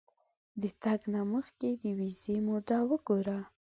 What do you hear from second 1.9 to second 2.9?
ویزې موده